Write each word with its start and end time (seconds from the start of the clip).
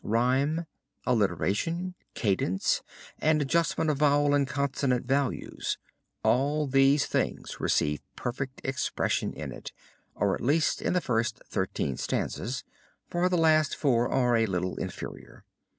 Rhyme, 0.03 0.65
alliteration, 1.05 1.93
cadence, 2.15 2.81
and 3.19 3.39
adjustment 3.39 3.91
of 3.91 3.99
vowel 3.99 4.33
and 4.33 4.47
consonant 4.47 5.05
values 5.05 5.77
all 6.23 6.65
these 6.65 7.05
things 7.05 7.59
receive 7.59 8.01
perfect 8.15 8.61
expression 8.63 9.31
in 9.31 9.51
it, 9.51 9.71
or, 10.15 10.33
at 10.33 10.41
least, 10.41 10.81
in 10.81 10.93
the 10.93 11.01
first 11.01 11.39
thirteen 11.47 11.97
stanzas, 11.97 12.63
for 13.11 13.29
the 13.29 13.37
last 13.37 13.75
four 13.75 14.09
are 14.09 14.35
a 14.37 14.47
little 14.47 14.75
inferior. 14.77 15.45